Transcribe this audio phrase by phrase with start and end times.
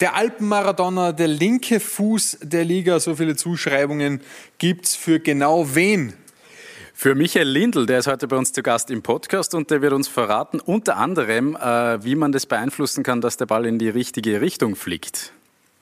[0.00, 4.22] Der Alpenmaradona, der linke Fuß der Liga, so viele Zuschreibungen
[4.58, 6.14] gibt's für genau wen?
[6.94, 9.92] Für Michael Lindl, der ist heute bei uns zu Gast im Podcast und der wird
[9.92, 13.88] uns verraten, unter anderem, äh, wie man das beeinflussen kann, dass der Ball in die
[13.88, 15.32] richtige Richtung fliegt.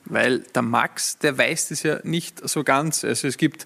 [0.05, 3.03] Weil der Max, der weiß das ja nicht so ganz.
[3.03, 3.65] Also es gibt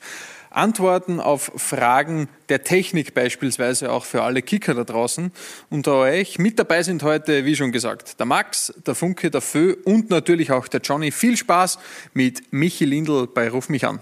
[0.57, 5.31] Antworten auf Fragen der Technik beispielsweise auch für alle Kicker da draußen
[5.69, 6.39] unter euch.
[6.39, 10.51] Mit dabei sind heute, wie schon gesagt, der Max, der Funke, der Fö und natürlich
[10.51, 11.11] auch der Johnny.
[11.11, 11.79] Viel Spaß
[12.13, 14.01] mit Michi Lindl bei Ruf mich an.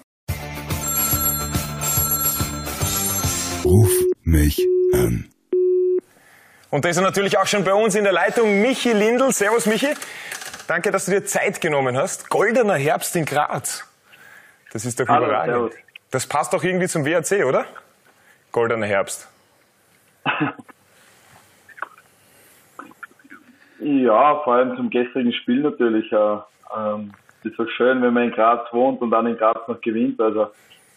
[3.64, 3.92] Ruf
[4.24, 5.30] mich an.
[6.70, 9.32] Und da ist er natürlich auch schon bei uns in der Leitung, Michi Lindl.
[9.32, 9.94] Servus Michi.
[10.68, 12.30] Danke, dass du dir Zeit genommen hast.
[12.30, 13.86] Goldener Herbst in Graz.
[14.72, 15.72] Das ist doch Hallo, überragend.
[15.74, 15.85] Servus.
[16.16, 17.66] Das passt doch irgendwie zum WRC, oder?
[18.54, 19.28] Goldener Herbst.
[23.82, 26.10] ja, vor allem zum gestrigen Spiel natürlich.
[26.14, 26.38] Äh,
[26.74, 27.12] ähm,
[27.44, 30.22] ist doch schön, wenn man in Graz wohnt und dann in Graz noch gewinnt.
[30.22, 30.48] Also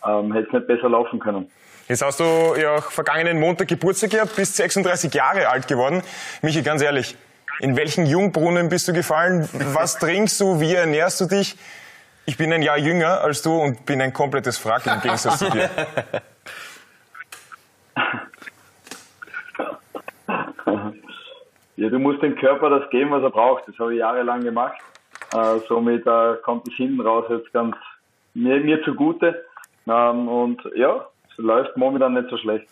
[0.07, 1.51] ähm, hätte es nicht besser laufen können.
[1.89, 6.05] Jetzt hast du ja auch vergangenen Montag Geburtstag gehabt, bist 36 Jahre alt geworden.
[6.43, 7.17] Michi, ganz ehrlich,
[7.59, 9.49] in welchen Jungbrunnen bist du gefallen?
[9.73, 10.61] Was trinkst du?
[10.61, 11.57] Wie ernährst du dich?
[12.29, 15.49] Ich bin ein Jahr jünger als du und bin ein komplettes Frack im Gegensatz zu
[15.49, 15.71] dir.
[21.77, 23.67] Ja, du musst dem Körper das geben, was er braucht.
[23.67, 24.77] Das habe ich jahrelang gemacht.
[25.33, 27.77] Äh, somit äh, kommt es hinten raus jetzt ganz
[28.35, 29.47] mir, mir zugute.
[29.87, 32.69] Ähm, und ja, es läuft momentan nicht so schlecht.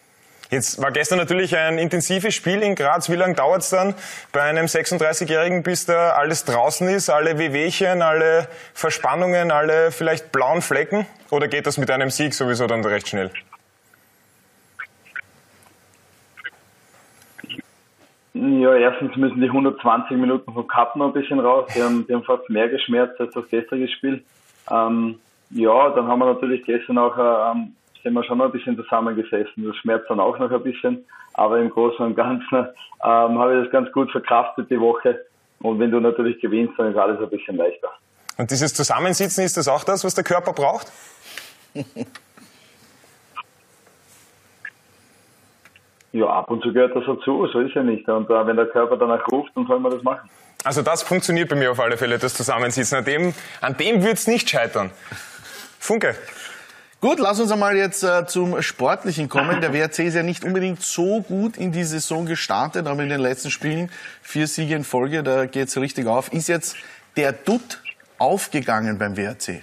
[0.51, 3.11] Jetzt war gestern natürlich ein intensives Spiel in Graz.
[3.11, 3.95] Wie lange dauert es dann
[4.33, 10.63] bei einem 36-Jährigen, bis da alles draußen ist, alle Wehwehchen, alle Verspannungen, alle vielleicht blauen
[10.63, 11.07] Flecken?
[11.31, 13.31] Oder geht das mit einem Sieg sowieso dann recht schnell?
[18.35, 21.69] Ja, erstens müssen die 120 Minuten vom Cup noch ein bisschen raus.
[21.75, 24.23] Die haben, die haben fast mehr geschmerzt als das gestrige Spiel.
[24.71, 25.19] Ähm,
[25.51, 27.17] ja, dann haben wir natürlich gestern auch
[27.55, 29.65] ähm, sind wir schon ein bisschen zusammengesessen.
[29.65, 31.05] Das schmerzt dann auch noch ein bisschen.
[31.35, 32.69] Aber im Großen und Ganzen
[33.05, 35.25] ähm, habe ich das ganz gut verkraftet die Woche.
[35.61, 37.91] Und wenn du natürlich gewinnst, dann ist alles ein bisschen leichter.
[38.39, 40.93] Und dieses Zusammensitzen, ist das auch das, was der Körper braucht?
[46.13, 48.09] ja, ab und zu gehört das dazu, so ist ja nicht.
[48.09, 50.29] Und äh, wenn der Körper danach ruft, dann soll man das machen.
[50.65, 52.99] Also das funktioniert bei mir auf alle Fälle, das Zusammensitzen.
[52.99, 54.91] An dem, an dem wird es nicht scheitern.
[55.79, 56.17] Funke.
[56.99, 59.61] Gut, lass uns einmal jetzt äh, zum Sportlichen kommen.
[59.61, 63.21] Der WRC ist ja nicht unbedingt so gut in die Saison gestartet, aber in den
[63.21, 63.91] letzten Spielen
[64.23, 66.33] vier Siege in Folge, da geht's richtig auf.
[66.33, 66.77] Ist jetzt
[67.17, 67.83] der Dutt
[68.19, 69.49] aufgegangen beim WRC?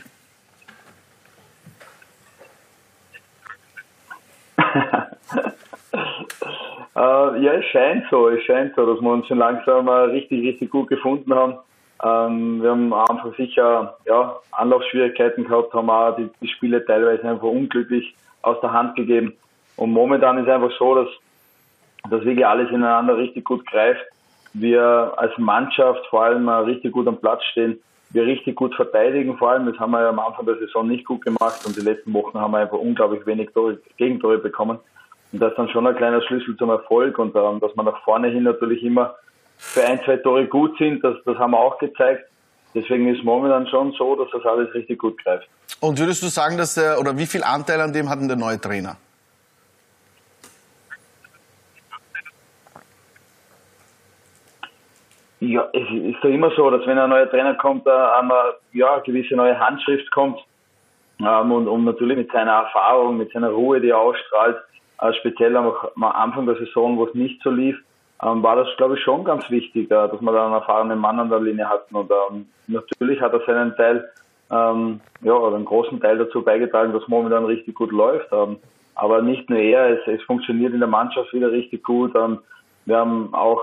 [4.55, 4.59] äh,
[6.95, 10.69] ja, es scheint so, es scheint so, dass wir uns schon langsam äh, richtig, richtig
[10.69, 11.57] gut gefunden haben.
[12.03, 17.23] Ähm, wir haben am Anfang sicher ja, Anlaufschwierigkeiten gehabt, haben auch die, die Spiele teilweise
[17.23, 19.33] einfach unglücklich aus der Hand gegeben.
[19.77, 21.07] Und momentan ist einfach so, dass,
[22.09, 24.03] dass wirklich alles ineinander richtig gut greift.
[24.53, 27.79] Wir als Mannschaft vor allem richtig gut am Platz stehen.
[28.11, 29.65] Wir richtig gut verteidigen vor allem.
[29.65, 32.39] Das haben wir ja am Anfang der Saison nicht gut gemacht und die letzten Wochen
[32.39, 34.77] haben wir einfach unglaublich wenig Tore, Gegentore bekommen.
[35.31, 38.03] Und das ist dann schon ein kleiner Schlüssel zum Erfolg und ähm, dass man nach
[38.03, 39.15] vorne hin natürlich immer
[39.63, 41.03] für ein, zwei Tore gut sind.
[41.03, 42.25] Das, das haben wir auch gezeigt.
[42.75, 45.47] Deswegen ist momentan schon so, dass das alles richtig gut greift.
[45.79, 48.37] Und würdest du sagen, dass der, oder wie viel Anteil an dem hat denn der
[48.37, 48.97] neue Trainer?
[55.39, 58.33] Ja, es ist ja immer so, dass wenn ein neuer Trainer kommt, eine,
[58.71, 60.39] ja, eine gewisse neue Handschrift kommt.
[61.19, 64.57] Ähm, und, und natürlich mit seiner Erfahrung, mit seiner Ruhe, die er ausstrahlt,
[65.01, 67.77] äh, speziell am, am Anfang der Saison, wo es nicht so lief,
[68.23, 71.19] ähm, war das, glaube ich, schon ganz wichtig, äh, dass man da einen erfahrenen Mann
[71.19, 71.95] an der Linie hatten.
[71.95, 74.09] Und ähm, natürlich hat er seinen Teil,
[74.51, 78.27] ähm, ja, oder einen großen Teil dazu beigetragen, dass momentan richtig gut läuft.
[78.31, 78.57] Ähm,
[78.95, 82.15] aber nicht nur er, es, es funktioniert in der Mannschaft wieder richtig gut.
[82.15, 82.39] Ähm,
[82.85, 83.61] wir haben auch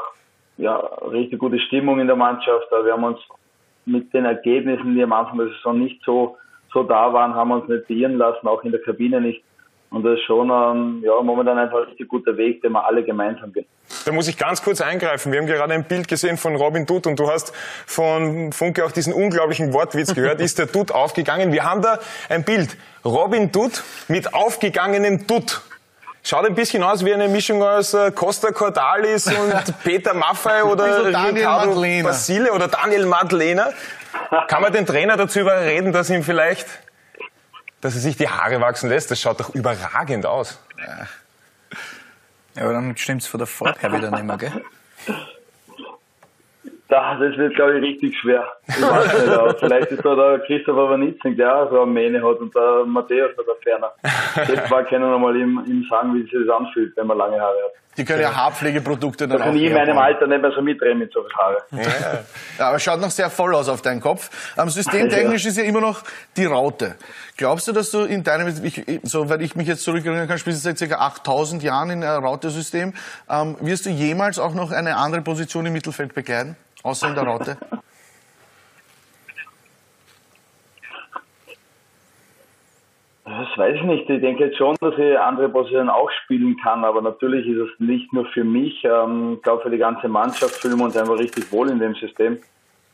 [0.56, 0.76] ja,
[1.10, 2.70] richtig gute Stimmung in der Mannschaft.
[2.72, 3.20] Äh, wir haben uns
[3.87, 6.37] mit den Ergebnissen, die am Anfang der Saison nicht so,
[6.73, 9.43] so da waren, haben wir uns nicht beirren lassen, auch in der Kabine nicht.
[9.90, 13.02] Und das ist schon ähm, ja, momentan einfach ein richtig guter Weg, den wir alle
[13.02, 13.66] gemeinsam gehen.
[14.04, 15.32] Da muss ich ganz kurz eingreifen.
[15.32, 17.52] Wir haben gerade ein Bild gesehen von Robin Dutt und du hast
[17.87, 20.40] von Funke auch diesen unglaublichen Wortwitz gehört.
[20.40, 21.52] Ist der Dutt aufgegangen?
[21.52, 21.98] Wir haben da
[22.28, 22.76] ein Bild.
[23.04, 25.62] Robin Dutt mit aufgegangenem Dutt.
[26.22, 31.06] Schaut ein bisschen aus wie eine Mischung aus äh, Costa Cordalis und Peter Maffei oder
[31.06, 33.70] Ricardo Basile oder Daniel Madlena.
[34.46, 36.66] Kann man den Trainer dazu überreden, dass ihm vielleicht
[37.81, 39.11] dass er sich die Haare wachsen lässt.
[39.11, 40.59] Das schaut doch überragend aus.
[42.56, 44.65] Ja, aber dann stimmt's von der Farbe her wieder nicht mehr, gell?
[46.90, 48.44] Da, das wird, glaube ich, richtig schwer.
[48.66, 52.19] Ich weiß nicht, aber vielleicht ist da der Christopher Wanitzing, der auch so eine Mähne
[52.19, 53.92] hat und der Matthäus oder der Ferner.
[54.34, 57.40] Das war können wir mal ihm, ihm sagen, wie sich das anfühlt, wenn man lange
[57.40, 57.81] Haare hat.
[57.96, 59.98] Die können ja Haarpflegeprodukte Da dann auch kann ich in meinem.
[59.98, 61.58] Alter nicht mehr so mitreden mit so viel Haare.
[62.58, 64.31] Ja, aber schaut noch sehr voll aus auf deinen Kopf.
[64.56, 66.02] Ähm, systemtechnisch ist ja immer noch
[66.37, 66.94] die Raute.
[67.37, 70.72] Glaubst du, dass du in deinem, ich, soweit ich mich jetzt zurückerinnern kann, spielst du
[70.72, 70.96] seit ca.
[70.96, 72.94] 8000 Jahren in einem Raute-System.
[73.28, 76.56] Ähm, wirst du jemals auch noch eine andere Position im Mittelfeld bekleiden?
[76.82, 77.59] Außer in der Raute?
[83.25, 84.11] Das weiß ich nicht.
[84.11, 87.81] Ich denke jetzt schon, dass ich andere Positionen auch spielen kann, aber natürlich ist es
[87.81, 88.82] nicht nur für mich.
[88.85, 91.94] Ähm, ich glaube, für die ganze Mannschaft fühlen wir uns einfach richtig wohl in dem
[91.94, 92.38] System.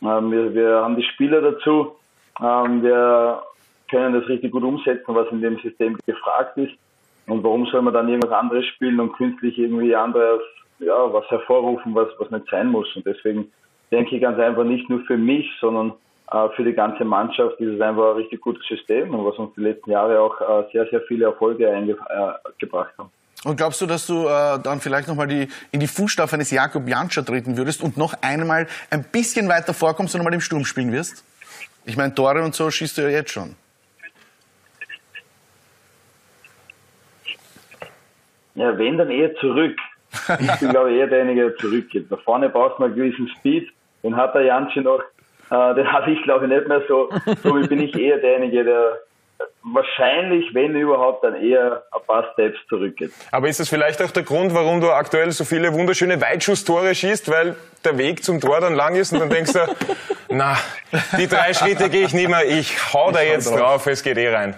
[0.03, 1.97] Ähm, wir, wir haben die Spieler dazu.
[2.41, 3.43] Ähm, wir
[3.91, 6.75] können das richtig gut umsetzen, was in dem System gefragt ist.
[7.27, 10.43] Und warum soll man dann irgendwas anderes spielen und künstlich irgendwie anderes,
[10.79, 12.95] ja, was hervorrufen, was, was nicht sein muss?
[12.95, 13.51] Und deswegen
[13.91, 15.93] denke ich ganz einfach nicht nur für mich, sondern
[16.33, 19.55] äh, für die ganze Mannschaft ist es einfach ein richtig gutes System und was uns
[19.55, 23.11] die letzten Jahre auch äh, sehr, sehr viele Erfolge eingebracht haben.
[23.45, 26.89] Und glaubst du, dass du äh, dann vielleicht nochmal die, in die Fußstapfen eines Jakob
[26.89, 30.91] Janscher treten würdest und noch einmal ein bisschen weiter vorkommst und nochmal im Sturm spielen
[30.91, 31.25] wirst?
[31.85, 33.55] Ich meine, Tore und so schießt du ja jetzt schon.
[38.57, 39.79] Ja, wenn dann eher zurück.
[40.41, 42.11] Ich bin, glaube ich, eher derjenige, der zurückgeht.
[42.11, 43.69] Da vorne brauchst du einen gewissen Speed.
[44.07, 45.01] Den hat der Janschi noch.
[45.51, 47.11] Äh, den habe ich, glaube ich, nicht mehr so.
[47.43, 49.01] Somit bin ich eher derjenige, der
[49.65, 53.11] wahrscheinlich, wenn überhaupt, dann eher ein paar Steps zurückgeht.
[53.33, 57.29] Aber ist das vielleicht auch der Grund, warum du aktuell so viele wunderschöne Weitschusstore schießt,
[57.33, 59.59] weil der Weg zum Tor dann lang ist und dann denkst du,
[60.29, 60.57] na,
[61.19, 64.33] die drei Schritte gehe ich nicht mehr, ich hau da jetzt drauf, es geht eh
[64.33, 64.55] rein.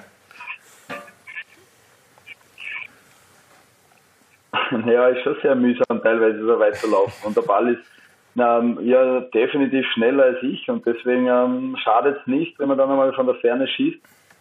[4.87, 7.27] Ja, ist schon sehr mühsam, teilweise so weit zu laufen.
[7.27, 7.81] Und der Ball ist
[8.41, 12.91] ähm, ja definitiv schneller als ich und deswegen ähm, schadet es nicht, wenn man dann
[12.91, 13.99] einmal von der Ferne schießt.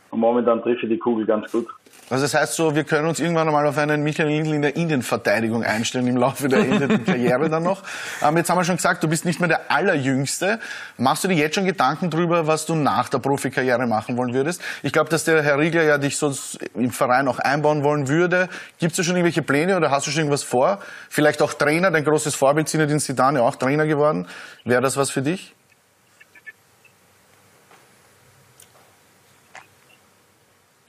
[0.09, 1.67] Und momentan ich die Kugel ganz gut.
[2.09, 4.77] Also das heißt so, wir können uns irgendwann einmal auf einen Michael Lindl in der
[4.77, 7.83] Innenverteidigung einstellen im Laufe der endeten Karriere dann noch.
[8.21, 10.59] Ähm, jetzt haben wir schon gesagt, du bist nicht mehr der Allerjüngste.
[10.97, 14.61] Machst du dir jetzt schon Gedanken drüber, was du nach der Profikarriere machen wollen würdest?
[14.83, 18.47] Ich glaube, dass der Herr Riegler ja dich sonst im Verein auch einbauen wollen würde.
[18.79, 20.79] Gibt es da schon irgendwelche Pläne oder hast du schon irgendwas vor?
[21.09, 24.27] Vielleicht auch Trainer, dein großes Vorbild Zinedine Zidane, auch Trainer geworden.
[24.63, 25.56] Wäre das was für dich?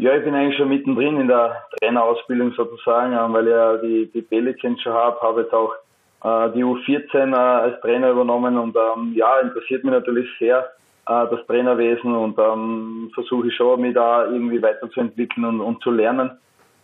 [0.01, 4.11] Ja, ich bin eigentlich schon mittendrin in der Trainerausbildung sozusagen, ähm, weil ich ja die,
[4.15, 5.75] die B-Lizenz schon habe, habe jetzt auch
[6.23, 10.61] äh, die U14 äh, als Trainer übernommen und ähm, ja, interessiert mich natürlich sehr
[11.09, 15.91] äh, das Trainerwesen und ähm, versuche ich schon, mich da irgendwie weiterzuentwickeln und, und zu
[15.91, 16.31] lernen.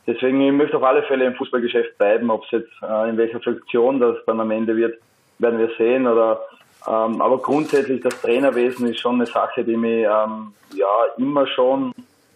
[0.09, 3.41] Deswegen, ich möchte auf alle Fälle im Fußballgeschäft bleiben, ob es jetzt äh, in welcher
[3.41, 4.99] Funktion das dann am Ende wird,
[5.39, 6.09] werden wir sehen.
[6.09, 6.41] Oder
[6.89, 11.93] ähm, aber grundsätzlich das Trainerwesen ist schon eine Sache, die mich ähm, ja immer schon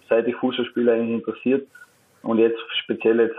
[0.09, 1.67] seit ich Fußball spiele, eigentlich interessiert.
[2.23, 3.39] Und jetzt speziell jetzt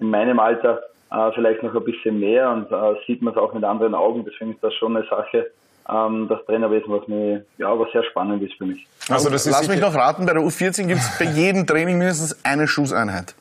[0.00, 3.52] in meinem Alter äh, vielleicht noch ein bisschen mehr und äh, sieht man es auch
[3.54, 4.24] mit anderen Augen.
[4.24, 5.50] Deswegen ist das schon eine Sache,
[5.88, 8.86] ähm, das Trainerwesen, was mir, ja, was sehr spannend ist für mich.
[9.08, 11.98] Also das ist Lass mich noch raten, bei der U14 gibt es bei jedem Training
[11.98, 13.34] mindestens eine Schusseinheit.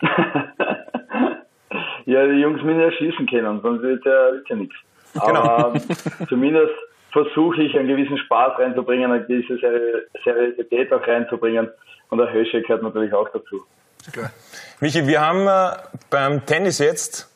[2.08, 4.74] Ja, die Jungs müssen ja schießen können, sonst wird ja, ja nichts.
[5.16, 6.72] Aber ähm, zumindest
[7.12, 11.68] versuche ich einen gewissen Spaß reinzubringen, eine gewisse Seri- Seriosität auch reinzubringen.
[12.10, 13.64] Und der Hösche gehört natürlich auch dazu.
[14.80, 15.76] Michi, wir haben äh,
[16.10, 17.28] beim Tennis jetzt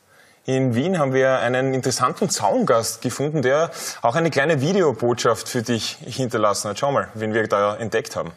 [0.45, 3.71] in Wien haben wir einen interessanten Zaungast gefunden, der
[4.03, 6.81] auch eine kleine Videobotschaft für dich hinterlassen hat.
[6.81, 8.33] Schau mal, wen wir da entdeckt haben.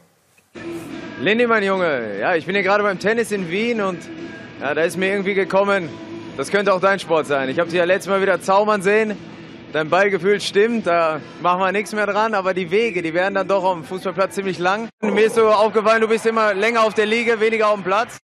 [1.20, 4.00] Lindy, mein Junge, ja, ich bin hier gerade beim Tennis in Wien und
[4.62, 5.90] ja, da ist mir irgendwie gekommen,
[6.38, 7.50] das könnte auch dein Sport sein.
[7.50, 9.18] Ich habe dich ja letztes Mal wieder zaubern sehen.
[9.76, 13.46] Dein Ballgefühl stimmt, da machen wir nichts mehr dran, aber die Wege, die werden dann
[13.46, 14.88] doch am Fußballplatz ziemlich lang.
[15.02, 18.18] Mir ist so aufgefallen, du bist immer länger auf der Liege, weniger auf dem Platz.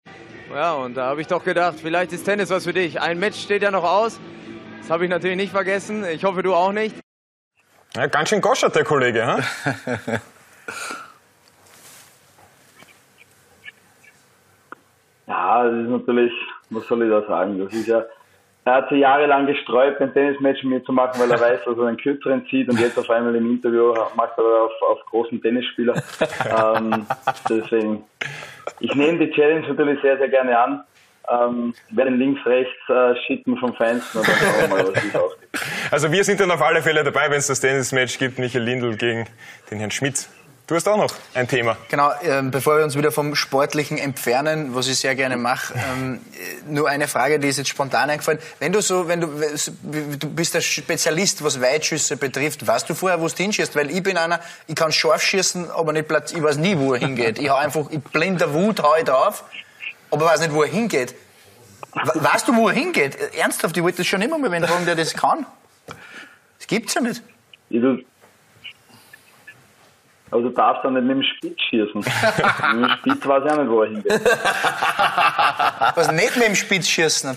[0.55, 3.01] Ja, und da habe ich doch gedacht, vielleicht ist Tennis was für dich.
[3.01, 4.21] Ein Match steht ja noch aus.
[4.79, 6.05] Das habe ich natürlich nicht vergessen.
[6.05, 6.95] Ich hoffe, du auch nicht.
[7.97, 9.27] Ja, ganz schön goschert, der Kollege.
[9.27, 9.43] Hm?
[15.27, 16.33] Ja, das ist natürlich,
[16.71, 17.59] was soll ich da sagen?
[17.59, 18.05] Das ist ja,
[18.65, 21.79] er hat sich jahrelang gesträubt, ein Tennismatch mit mir zu machen, weil er weiß, dass
[21.79, 25.41] er einen kürzeren zieht und jetzt auf einmal im Interview macht er auf, auf großen
[25.41, 25.95] Tennisspieler.
[26.77, 27.07] ähm,
[27.49, 28.05] deswegen,
[28.81, 30.85] ich nehme die Challenge natürlich sehr, sehr gerne an.
[31.31, 35.05] Ähm, werde ihn links, rechts äh, schicken vom Feinsten und dann schauen wir mal, was
[35.05, 35.49] es ausgeht.
[35.93, 38.39] Also wir sind dann auf alle Fälle dabei, wenn es das Tennismatch gibt.
[38.39, 39.27] Michael Lindl gegen
[39.71, 40.29] den Herrn Schmidt.
[40.71, 41.77] Du hast auch noch ein Thema.
[41.89, 46.21] Genau, ähm, bevor wir uns wieder vom Sportlichen entfernen, was ich sehr gerne mache, ähm,
[46.69, 48.39] nur eine Frage, die ist jetzt spontan eingefallen.
[48.61, 49.29] Wenn du so, wenn du,
[50.19, 53.75] du bist der Spezialist, was Weitschüsse betrifft, weißt du vorher, wo du hinschießt?
[53.75, 56.95] Weil ich bin einer, ich kann scharf schießen, aber nicht platz, ich weiß nie, wo
[56.95, 57.39] er hingeht.
[57.39, 59.45] Ich hau einfach, ich blinder Wut hau ich drauf,
[60.11, 61.15] aber weiß nicht, wo er hingeht.
[61.93, 63.19] We- Weißt du, wo er hingeht?
[63.37, 65.45] Ernsthaft, ich wollte das schon immer mal wen fragen, der das kann.
[66.59, 67.23] Das gibt's ja nicht.
[70.31, 71.95] Ich, du, aber du darfst dann nicht mit dem Spitz schießen.
[72.75, 74.13] mit dem Spitz weiß ich auch nicht, wo er hingeht.
[75.95, 77.37] Was nicht mit dem Spitz schießen.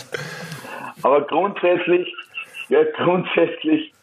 [1.02, 2.14] Aber grundsätzlich,
[2.70, 3.94] ja, grundsätzlich,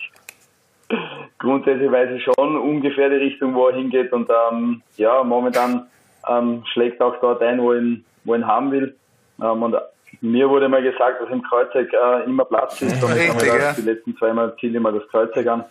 [1.38, 4.12] grundsätzlich weiß ich schon ungefähr die Richtung, wo er hingeht.
[4.12, 5.87] Und ähm, ja, momentan
[6.28, 8.97] ähm, schlägt auch dort ein, wo ich ihn, wo ich ihn haben will.
[9.40, 9.76] Ähm, und
[10.20, 13.02] mir wurde mal gesagt, dass im Kreuzeug äh, immer Platz ist.
[13.02, 13.73] Und ich Richtig, habe mir ja.
[13.73, 15.64] die letzten zweimal ziele ich mal das Kreuzeug an.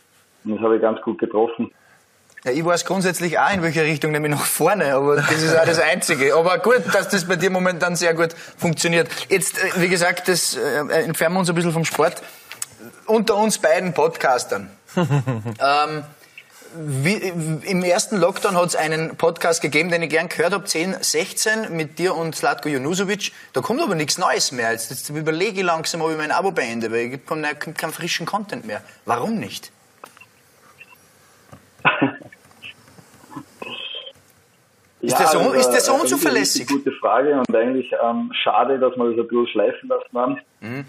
[0.46, 1.72] Und das habe ich ganz gut getroffen.
[2.46, 5.66] Ja, ich weiß grundsätzlich auch in welche Richtung, nämlich nach vorne, aber das ist auch
[5.66, 6.36] das Einzige.
[6.36, 9.10] Aber gut, dass das bei dir momentan sehr gut funktioniert.
[9.28, 12.22] Jetzt, äh, wie gesagt, das äh, entfernen wir uns ein bisschen vom Sport.
[13.06, 14.70] Unter uns beiden Podcastern.
[14.96, 16.04] ähm,
[16.76, 20.98] wie, Im ersten Lockdown hat es einen Podcast gegeben, den ich gern gehört habe, 10,
[21.02, 23.34] 16, mit dir und Slatko Junusovic.
[23.52, 24.72] Da kommt aber nichts Neues mehr.
[24.72, 27.92] Jetzt, jetzt überlege ich langsam, ob ich mein Abo beende, weil es kommt kein, kein
[27.92, 28.82] frischen Content mehr.
[29.06, 29.72] Warum nicht?
[35.02, 36.62] Ist der so- ist der so eine unzuverlässig?
[36.70, 40.38] richtig Gute Frage und eigentlich ähm, schade, dass wir das ein bisschen schleifen lassen haben.
[40.60, 40.86] Mhm.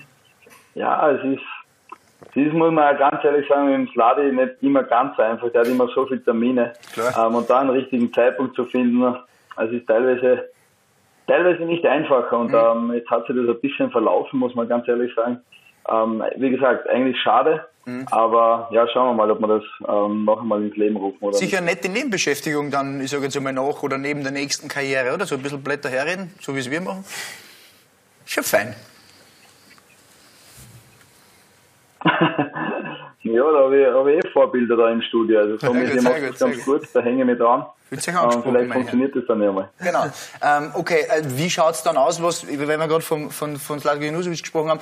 [0.75, 1.43] Ja, es ist,
[2.31, 5.49] es ist, muss man ja ganz ehrlich sagen, mit dem Sladi nicht immer ganz einfach.
[5.53, 6.73] Der hat immer so viele Termine.
[6.97, 9.15] Ähm, und da einen richtigen Zeitpunkt zu finden,
[9.57, 10.49] es ist teilweise,
[11.29, 12.37] teilweise nicht einfacher.
[12.37, 12.91] Und Mhm.
[12.91, 15.41] ähm, jetzt hat sich das ein bisschen verlaufen, muss man ganz ehrlich sagen.
[15.89, 17.67] Ähm, wie gesagt, eigentlich schade.
[17.87, 18.07] Mhm.
[18.11, 21.37] Aber ja, schauen wir mal, ob wir das ähm, noch einmal ins Leben rufen oder
[21.37, 25.15] Sicher eine nette Nebenbeschäftigung dann, ich sage jetzt einmal nach oder neben der nächsten Karriere,
[25.15, 25.27] oder?
[25.27, 27.05] So ein bisschen Blätter herreden, so wie es wir machen.
[28.27, 28.77] Schon fein.
[33.33, 35.41] Ja, da habe ich, hab ich eh Vorbilder da im Studio.
[35.41, 35.61] Also gut,
[36.01, 37.67] sehr mache gut, das ganz sehr gut, da hänge ich mich dran.
[37.89, 39.69] Fühlt sich Ähm, vielleicht funktioniert das dann ja mal.
[39.79, 40.05] Genau.
[40.43, 44.05] Ähm, okay, äh, wie schaut's dann aus, was, wenn wir gerade von, von, von Slatko
[44.05, 44.81] Junusovic gesprochen haben,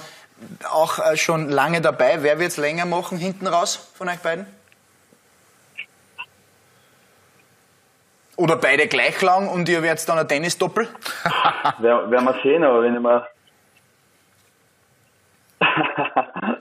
[0.71, 2.19] auch äh, schon lange dabei.
[2.23, 4.47] Wer wird's länger machen hinten raus von euch beiden?
[8.37, 10.87] Oder beide gleich lang und ihr werdet dann ein Tennis-Doppel?
[11.79, 13.27] Wer- Werden wir sehen, aber wenn ich mal.
[15.61, 16.59] Wer-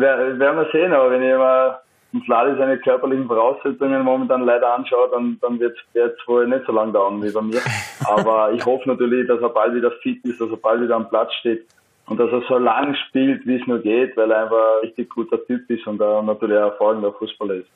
[0.00, 1.80] Werden wir sehen, aber wenn ich mal
[2.24, 6.92] Sladi seine körperlichen Voraussetzungen momentan leider anschaue, dann, dann wird es wohl nicht so lange
[6.92, 7.60] dauern wie bei mir.
[8.04, 11.08] Aber ich hoffe natürlich, dass er bald wieder fit ist, dass er bald wieder am
[11.08, 11.66] Platz steht
[12.06, 15.10] und dass er so lang spielt, wie es nur geht, weil er einfach ein richtig
[15.10, 17.68] guter Typ ist und er natürlich ein hervorragender Fußballer ist.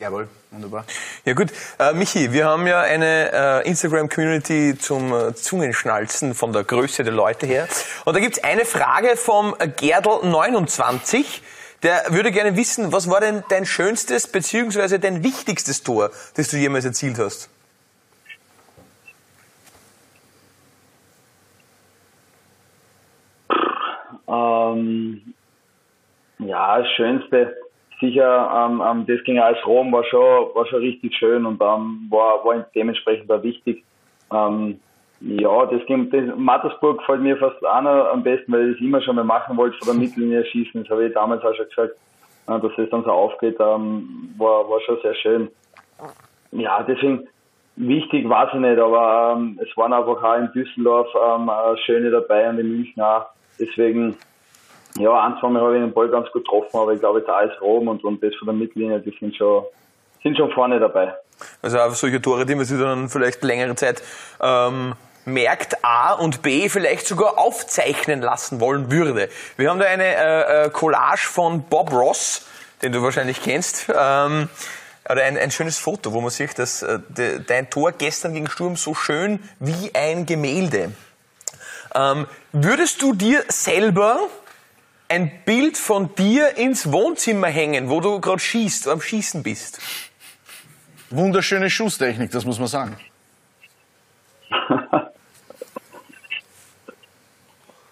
[0.00, 0.84] Jawohl, wunderbar.
[1.24, 1.48] Ja gut,
[1.80, 3.32] äh, Michi, wir haben ja eine
[3.64, 7.66] äh, Instagram-Community zum äh, Zungenschnalzen von der Größe der Leute her.
[8.04, 11.40] Und da gibt's eine Frage vom Gerdl29.
[11.82, 16.56] Der würde gerne wissen, was war denn dein schönstes beziehungsweise dein wichtigstes Tor, das du
[16.56, 17.50] jemals erzielt hast?
[24.28, 25.34] Ähm,
[26.40, 27.56] ja, das Schönste,
[28.00, 30.20] sicher, ähm, ähm, das gegen AS Rom war schon,
[30.54, 33.84] war schon richtig schön und ähm, war, war dementsprechend auch wichtig.
[34.32, 34.80] Ähm,
[35.20, 38.84] ja, das ging, das, Mattersburg gefällt mir fast auch noch am besten, weil ich das
[38.84, 40.82] immer schon mal machen wollte, vor der Mittellinie schießen.
[40.82, 41.94] Das habe ich damals auch schon gesagt,
[42.46, 45.50] dass es dann so aufgeht, ähm, war, war schon sehr schön.
[46.52, 47.28] Ja, deswegen,
[47.76, 52.10] wichtig weiß ich nicht, aber ähm, es waren einfach auch in Düsseldorf ähm, äh, schöne
[52.10, 53.26] dabei und in München auch.
[53.58, 54.16] Deswegen,
[54.98, 57.88] ja, Mal habe ich den Ball ganz gut getroffen, aber ich glaube jetzt alles Rom
[57.88, 59.64] und, und das von der Mittellinie, die sind schon,
[60.22, 61.14] sind schon vorne dabei.
[61.60, 64.02] Also solche Tore, die man sich dann vielleicht längere Zeit
[64.40, 64.94] ähm,
[65.28, 69.28] merkt, A und B vielleicht sogar aufzeichnen lassen wollen würde.
[69.56, 72.42] Wir haben da eine äh, äh, Collage von Bob Ross,
[72.82, 73.86] den du wahrscheinlich kennst.
[73.88, 74.48] Ähm,
[75.08, 78.50] oder ein, ein schönes Foto, wo man sieht, dass äh, de, dein Tor gestern gegen
[78.50, 80.92] Sturm so schön wie ein Gemälde.
[81.94, 84.28] Ähm, würdest du dir selber
[85.08, 89.78] ein Bild von dir ins Wohnzimmer hängen, wo du gerade schießt, am Schießen bist?
[91.10, 92.98] Wunderschöne Schusstechnik, das muss man sagen.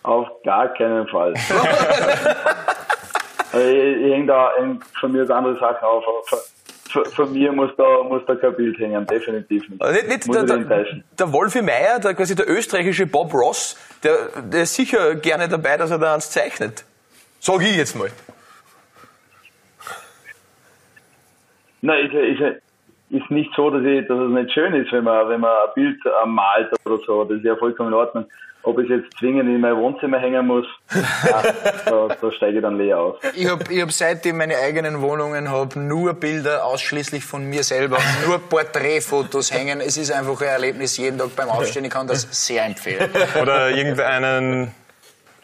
[0.07, 1.35] Auf gar keinen Fall.
[3.53, 4.51] Also ich, ich hänge da
[5.01, 6.05] von mir andere Sachen auf.
[7.15, 9.81] Von, mir muss da, muss da kein Bild hängen, definitiv nicht.
[9.81, 10.87] Also nicht, nicht muss der, der,
[11.19, 15.79] der Wolfi Meier, der quasi der österreichische Bob Ross, der, der ist sicher gerne dabei,
[15.79, 16.85] dass er da eins zeichnet.
[17.41, 18.11] Sag ich jetzt mal.
[21.81, 22.41] Nein, ich, ich,
[23.11, 25.75] ist nicht so, dass, ich, dass es nicht schön ist, wenn man, wenn man ein
[25.75, 27.25] Bild äh, malt oder so.
[27.25, 28.27] Das ist ja vollkommen in Ordnung.
[28.63, 31.43] Ob ich es jetzt zwingend in mein Wohnzimmer hängen muss, ja,
[31.87, 33.17] da, da steige ich dann leer aus.
[33.37, 37.99] Ich habe ich hab seitdem meine eigenen Wohnungen habe nur Bilder ausschließlich von mir selber,
[38.27, 39.81] nur Porträtfotos hängen.
[39.81, 41.85] Es ist einfach ein Erlebnis jeden Tag beim Aufstehen.
[41.85, 43.09] Ich kann das sehr empfehlen.
[43.41, 44.73] Oder irgendeinen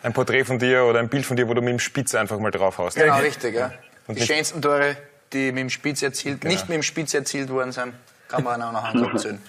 [0.03, 2.39] ein Porträt von dir oder ein Bild von dir, wo du mit dem Spitz einfach
[2.39, 2.97] mal drauf haust.
[2.97, 3.71] Genau, richtig, ja.
[4.09, 4.97] Die schönsten Tore,
[5.33, 7.95] die mit dem Spitz erzielt, nicht mit dem Spitz erzielt worden sind,
[8.33, 9.41] kann man auch noch Hand abzählen.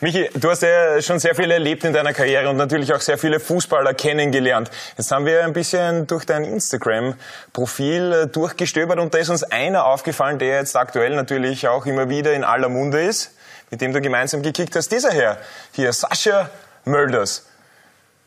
[0.00, 3.18] Michi, du hast ja schon sehr viel erlebt in deiner Karriere und natürlich auch sehr
[3.18, 4.70] viele Fußballer kennengelernt.
[4.96, 9.84] Jetzt haben wir ein bisschen durch dein Instagram-Profil äh, durchgestöbert und da ist uns einer
[9.84, 13.32] aufgefallen, der jetzt aktuell natürlich auch immer wieder in aller Munde ist,
[13.70, 14.90] mit dem du gemeinsam gekickt hast.
[14.90, 15.38] Dieser Herr
[15.72, 16.48] hier, Sascha
[16.84, 17.44] Mölders.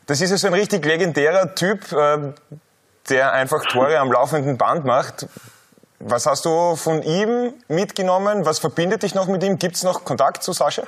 [0.06, 2.18] Das ist ja so ein richtig legendärer Typ, äh,
[3.10, 5.26] der einfach Tore am laufenden Band macht.
[6.04, 8.46] Was hast du von ihm mitgenommen?
[8.46, 9.60] Was verbindet dich noch mit ihm?
[9.60, 10.84] Gibt es noch Kontakt zu Sascha?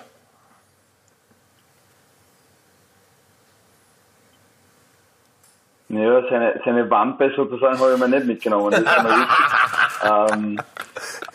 [5.90, 8.72] Ja, seine, seine Wampe sozusagen habe ich mir nicht mitgenommen.
[8.72, 10.60] Das ist ähm,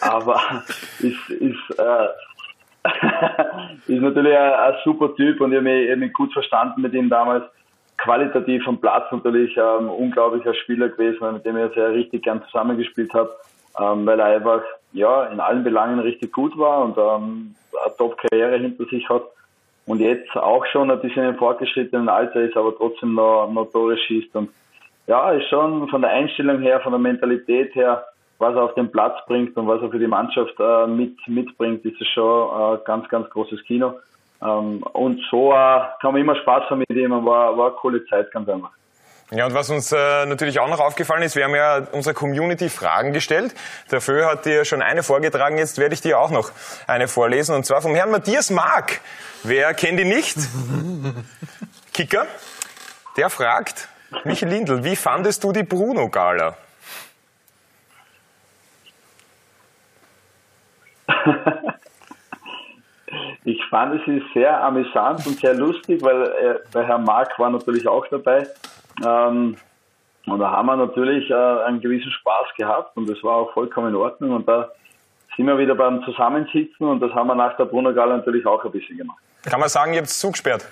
[0.00, 0.64] aber
[0.99, 2.08] ist, ist, äh,
[3.92, 6.94] ist natürlich ein, ein, super Typ und ich habe mich, hab mich, gut verstanden mit
[6.94, 7.44] ihm damals.
[7.99, 13.12] Qualitativ am Platz natürlich ähm, unglaublicher Spieler gewesen, mit dem ich sehr richtig gern zusammengespielt
[13.14, 13.30] habe,
[13.80, 17.54] ähm, weil er einfach ja in allen Belangen richtig gut war und ähm,
[17.85, 19.23] eine Top-Karriere hinter sich hat
[19.87, 23.97] und jetzt auch schon ein bisschen im fortgeschrittenen Alter ist, aber trotzdem noch, noch Tore
[23.97, 24.35] schießt.
[24.37, 24.50] Und
[25.06, 28.04] ja, ist schon von der Einstellung her, von der Mentalität her,
[28.38, 31.85] was er auf den Platz bringt und was er für die Mannschaft äh, mit, mitbringt,
[31.85, 33.94] ist es schon äh, ganz, ganz großes Kino.
[34.42, 38.04] Ähm, und so äh, kann man immer Spaß haben mit ihm, war, war eine coole
[38.06, 38.70] Zeit, ganz einfach.
[39.30, 42.70] Ja, und was uns äh, natürlich auch noch aufgefallen ist, wir haben ja unserer Community
[42.70, 43.54] Fragen gestellt.
[43.90, 46.50] Dafür hat dir schon eine vorgetragen, jetzt werde ich dir auch noch
[46.87, 49.02] eine vorlesen, und zwar vom Herrn Matthias Mark.
[49.42, 50.38] Wer kennt ihn nicht?
[51.92, 52.26] Kicker.
[53.18, 53.88] Der fragt,
[54.25, 56.56] Michael Lindl, wie fandest du die Bruno-Gala?
[63.44, 67.87] ich fand es sehr amüsant und sehr lustig, weil äh, der Herr Mark war natürlich
[67.87, 68.46] auch dabei.
[69.04, 69.56] Ähm,
[70.26, 73.88] und da haben wir natürlich äh, einen gewissen Spaß gehabt und das war auch vollkommen
[73.88, 74.32] in Ordnung.
[74.32, 74.70] Und da
[75.37, 78.64] sind wir wieder beim Zusammensitzen und das haben wir nach der Brunner Gala natürlich auch
[78.64, 79.18] ein bisschen gemacht.
[79.44, 80.66] Kann man sagen, ihr habt Zug gesperrt?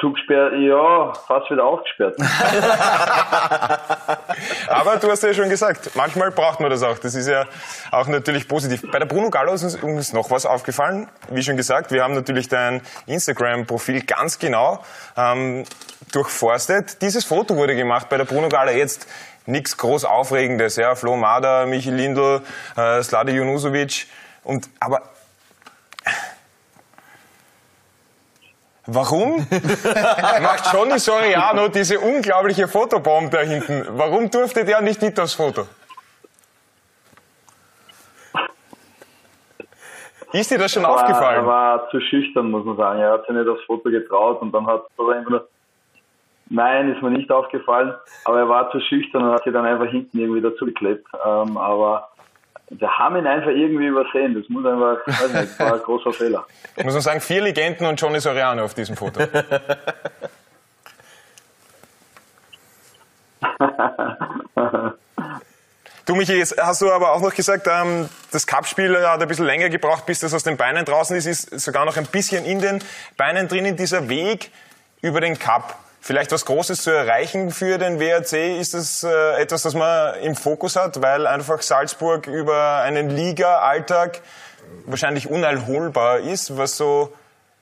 [0.00, 2.16] Zugesperrt, ja, fast wieder aufgesperrt.
[4.68, 6.98] Aber du hast ja schon gesagt, manchmal braucht man das auch.
[6.98, 7.46] Das ist ja
[7.90, 8.82] auch natürlich positiv.
[8.90, 11.08] Bei der Bruno Gallo ist uns noch was aufgefallen.
[11.30, 14.84] Wie schon gesagt, wir haben natürlich dein Instagram-Profil ganz genau
[15.16, 15.64] ähm,
[16.12, 17.02] durchforstet.
[17.02, 19.06] Dieses Foto wurde gemacht bei der Bruno Gallo jetzt
[19.46, 20.76] nichts groß Aufregendes.
[20.76, 22.42] Ja, Flo Mader, Michi Lindl,
[22.76, 24.06] äh, Slade Junusovic.
[24.42, 25.02] Und, aber
[28.86, 29.36] Warum
[30.42, 33.86] macht Johnny Soriano diese unglaubliche Fotobombe da hinten?
[33.96, 35.66] Warum durfte der nicht mit aufs Foto?
[40.32, 41.36] Ist dir das schon er war, aufgefallen?
[41.36, 43.00] Er war zu schüchtern, muss man sagen.
[43.00, 45.48] Er hat sich nicht aufs Foto getraut und dann hat er einfach nur
[46.50, 47.94] Nein, ist mir nicht aufgefallen,
[48.26, 51.06] aber er war zu schüchtern und hat sich dann einfach hinten irgendwie dazugeklebt.
[51.24, 52.10] Ähm, aber
[52.70, 54.34] wir haben ihn einfach irgendwie übersehen.
[54.34, 56.46] Das muss einfach, weiß nicht, war ein großer Fehler.
[56.82, 59.20] Muss man sagen, vier Legenden und Johnny Soriano auf diesem Foto.
[66.06, 69.46] Du, Michi, jetzt hast du aber auch noch gesagt, ähm, das Cup-Spiel hat ein bisschen
[69.46, 72.60] länger gebraucht, bis das aus den Beinen draußen ist, ist sogar noch ein bisschen in
[72.60, 72.84] den
[73.16, 74.50] Beinen drin, in dieser Weg
[75.00, 78.60] über den Cup vielleicht was Großes zu erreichen für den WRC?
[78.60, 84.20] Ist das äh, etwas, das man im Fokus hat, weil einfach Salzburg über einen Liga-Alltag
[84.84, 87.14] wahrscheinlich unerholbar ist, was so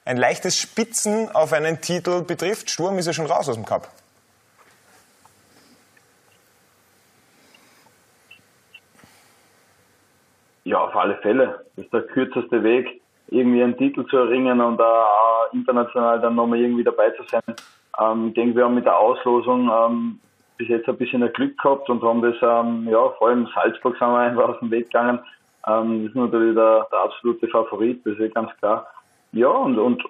[0.04, 2.68] ein leichtes Spitzen auf einen Titel betrifft?
[2.68, 3.86] Sturm ist ja schon raus aus dem Cup.
[10.64, 11.64] Ja, auf alle Fälle.
[11.76, 14.84] Das ist der kürzeste Weg, irgendwie einen Titel zu erringen und uh,
[15.52, 17.42] international dann nochmal irgendwie dabei zu sein.
[18.00, 20.20] Ähm, ich denke, wir haben mit der Auslosung ähm,
[20.58, 24.08] bis jetzt ein bisschen Glück gehabt und haben das, ähm, ja, vor allem Salzburg sind
[24.08, 25.20] wir einfach aus dem Weg gegangen.
[25.66, 28.86] Ähm, das ist natürlich der, der absolute Favorit, das ist ganz klar.
[29.32, 30.02] Ja, und, und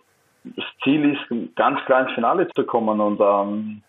[0.45, 3.83] das Ziel ist, ganz klar ins Finale zu kommen und ähm,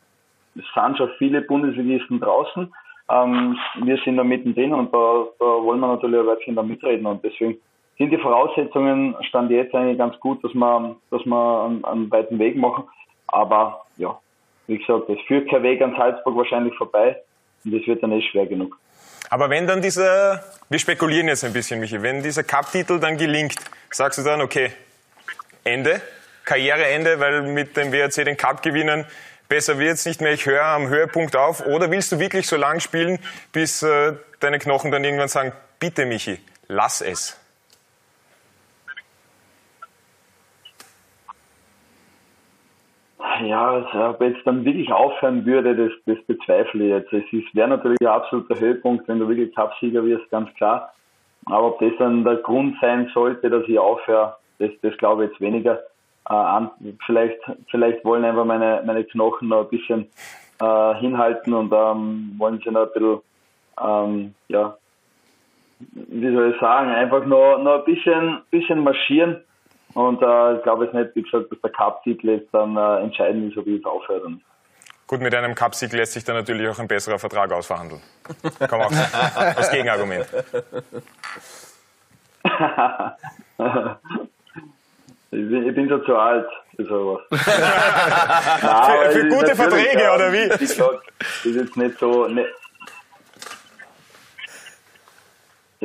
[0.55, 2.71] es sind schon viele Bundesligisten draußen.
[3.09, 7.05] Ähm, wir sind da mittendrin und da, da wollen wir natürlich ein Wörtchen da mitreden
[7.05, 7.57] und deswegen
[7.97, 12.39] sind die Voraussetzungen stand jetzt eigentlich ganz gut, dass wir, dass wir einen, einen weiten
[12.39, 12.85] Weg machen.
[13.33, 14.17] Aber ja,
[14.67, 17.19] wie gesagt, es führt kein Weg an Salzburg wahrscheinlich vorbei
[17.65, 18.77] und das wird dann eh schwer genug.
[19.29, 23.55] Aber wenn dann dieser, wir spekulieren jetzt ein bisschen, Michi, wenn dieser Cup-Titel dann gelingt,
[23.89, 24.71] sagst du dann, okay,
[25.63, 25.99] Ende,
[26.45, 29.05] Karriereende, weil mit dem WRC den Cup gewinnen,
[29.49, 31.65] besser wird's nicht mehr, ich höre am Höhepunkt auf?
[31.65, 33.17] Oder willst du wirklich so lang spielen,
[33.51, 37.39] bis äh, deine Knochen dann irgendwann sagen, bitte Michi, lass es?
[43.41, 47.13] Ja, also, ob jetzt dann wirklich aufhören würde, das, das bezweifle ich jetzt.
[47.33, 50.93] Es wäre natürlich ein absoluter Höhepunkt, wenn du wirklich Cupsieger wirst, ganz klar.
[51.45, 55.31] Aber ob das dann der Grund sein sollte, dass ich aufhöre, das, das glaube ich
[55.31, 55.79] jetzt weniger.
[56.29, 56.71] Äh, an,
[57.05, 60.07] vielleicht, vielleicht wollen einfach meine, meine Knochen noch ein bisschen
[60.61, 63.21] äh, hinhalten und ähm, wollen sie noch ein bisschen,
[63.81, 64.77] ähm, ja,
[65.79, 69.41] wie soll ich sagen, einfach noch, noch ein bisschen, bisschen marschieren
[69.93, 73.51] und äh, ich glaube jetzt nicht, wie gesagt, dass der Cup-Titel jetzt dann äh, entscheidend
[73.51, 74.37] ist, ob ich es aufhöre.
[75.07, 78.01] Gut, mit einem Cup-Sieg lässt sich dann natürlich auch ein besserer Vertrag ausverhandeln.
[78.69, 78.91] Komm auch
[79.35, 80.25] als Gegenargument.
[85.31, 87.21] ich, bin, ich bin schon zu alt für sowas.
[87.29, 87.39] Nein,
[89.11, 90.49] für, für gute Verträge, oder wie?
[90.49, 91.03] Wie gesagt,
[91.43, 92.27] ist jetzt nicht so...
[92.27, 92.49] Nicht,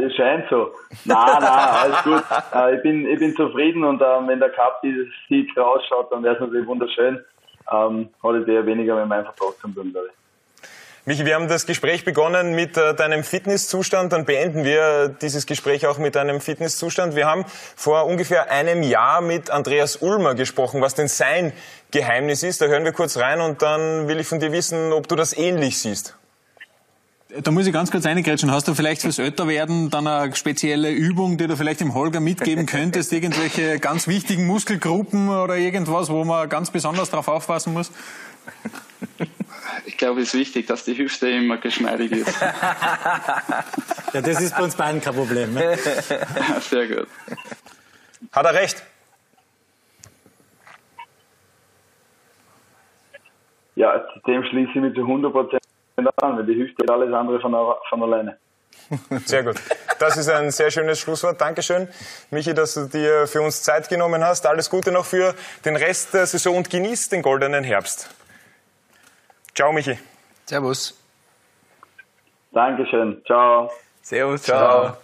[0.00, 0.70] Das scheint so.
[1.04, 2.24] Nein, nein, alles gut.
[2.54, 6.22] Äh, ich, bin, ich bin zufrieden und ähm, wenn der Cup dieses Sieg rausschaut, dann
[6.22, 7.24] wäre es natürlich wunderschön.
[7.72, 10.18] Ähm, hat es eher weniger mit meinem Vertrag zu tun, glaube ich.
[11.04, 15.86] Michi, wir haben das Gespräch begonnen mit äh, deinem Fitnesszustand, dann beenden wir dieses Gespräch
[15.86, 17.16] auch mit deinem Fitnesszustand.
[17.16, 21.52] Wir haben vor ungefähr einem Jahr mit Andreas Ulmer gesprochen, was denn sein
[21.90, 22.60] Geheimnis ist.
[22.60, 25.36] Da hören wir kurz rein und dann will ich von dir wissen, ob du das
[25.36, 26.16] ähnlich siehst.
[27.28, 28.50] Da muss ich ganz kurz eingrätschen.
[28.50, 32.64] Hast du vielleicht fürs Älterwerden dann eine spezielle Übung, die du vielleicht dem Holger mitgeben
[32.66, 33.12] könntest?
[33.12, 37.92] Irgendwelche ganz wichtigen Muskelgruppen oder irgendwas, wo man ganz besonders darauf aufpassen muss?
[39.84, 42.40] Ich glaube, es ist wichtig, dass die Hüfte immer geschmeidig ist.
[44.12, 45.52] ja, das ist bei uns beiden kein Problem.
[45.52, 45.76] Ne?
[46.60, 47.08] Sehr gut.
[48.32, 48.82] Hat er recht?
[53.76, 55.67] Ja, dem schließe ich mich zu 100 Prozent
[56.06, 57.52] an, weil die Hüfte ist alles andere von,
[57.88, 58.38] von alleine.
[59.24, 59.56] Sehr gut.
[59.98, 61.40] Das ist ein sehr schönes Schlusswort.
[61.40, 61.88] Dankeschön,
[62.30, 64.46] Michi, dass du dir für uns Zeit genommen hast.
[64.46, 65.34] Alles Gute noch für
[65.64, 68.08] den Rest der Saison und genieß den goldenen Herbst.
[69.54, 69.98] Ciao, Michi.
[70.46, 70.96] Servus.
[72.52, 73.20] Dankeschön.
[73.26, 73.70] Ciao.
[74.02, 74.42] Servus.
[74.42, 74.96] Ciao.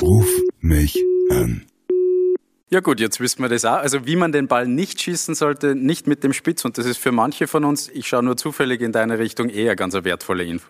[0.00, 0.28] Ruf
[0.60, 0.96] mich
[1.30, 1.66] an.
[2.70, 3.78] Ja gut, jetzt wissen wir das auch.
[3.78, 6.66] Also wie man den Ball nicht schießen sollte, nicht mit dem Spitz.
[6.66, 9.74] Und das ist für manche von uns, ich schaue nur zufällig in deine Richtung, eher
[9.74, 10.68] ganz eine wertvolle Info.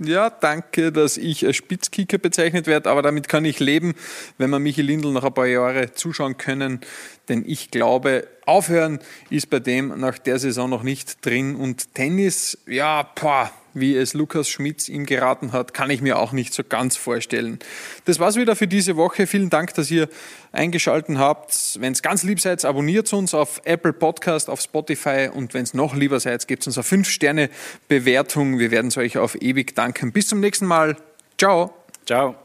[0.00, 3.94] Ja, danke, dass ich als Spitzkicker bezeichnet werde, aber damit kann ich leben,
[4.36, 6.80] wenn wir Michi Lindl noch ein paar Jahre zuschauen können.
[7.28, 11.56] Denn ich glaube, aufhören ist bei dem nach der Saison noch nicht drin.
[11.56, 16.32] Und Tennis, ja, boah, wie es Lukas Schmitz ihm geraten hat, kann ich mir auch
[16.32, 17.58] nicht so ganz vorstellen.
[18.04, 19.26] Das war's wieder für diese Woche.
[19.26, 20.08] Vielen Dank, dass ihr
[20.52, 21.78] eingeschalten habt.
[21.80, 25.74] Wenn es ganz lieb seid, abonniert uns auf Apple Podcast, auf Spotify und wenn es
[25.74, 28.58] noch lieber seid, gebt uns eine 5-Sterne-Bewertung.
[28.58, 30.12] Wir werden es euch auf ewig danken.
[30.12, 30.96] Bis zum nächsten Mal.
[31.36, 31.74] Ciao.
[32.06, 32.38] Ciao.